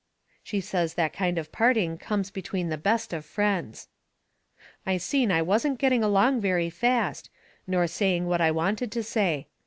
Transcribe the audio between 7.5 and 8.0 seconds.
nor